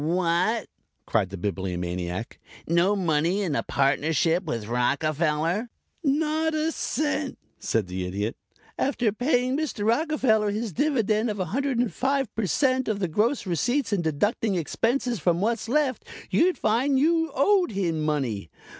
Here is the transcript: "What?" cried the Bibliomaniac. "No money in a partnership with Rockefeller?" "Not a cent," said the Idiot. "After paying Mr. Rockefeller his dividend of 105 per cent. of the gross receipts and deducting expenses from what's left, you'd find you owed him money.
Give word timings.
"What?" 0.03 0.65
cried 1.05 1.29
the 1.29 1.37
Bibliomaniac. 1.37 2.39
"No 2.65 2.95
money 2.95 3.43
in 3.43 3.55
a 3.55 3.61
partnership 3.61 4.43
with 4.45 4.65
Rockefeller?" 4.65 5.69
"Not 6.03 6.55
a 6.55 6.71
cent," 6.71 7.37
said 7.59 7.85
the 7.85 8.03
Idiot. 8.07 8.35
"After 8.79 9.11
paying 9.11 9.55
Mr. 9.55 9.85
Rockefeller 9.85 10.49
his 10.49 10.73
dividend 10.73 11.29
of 11.29 11.37
105 11.37 12.33
per 12.33 12.47
cent. 12.47 12.87
of 12.87 12.97
the 12.97 13.07
gross 13.07 13.45
receipts 13.45 13.93
and 13.93 14.03
deducting 14.03 14.55
expenses 14.55 15.19
from 15.19 15.39
what's 15.39 15.69
left, 15.69 16.03
you'd 16.31 16.57
find 16.57 16.97
you 16.97 17.29
owed 17.35 17.69
him 17.73 18.01
money. 18.01 18.49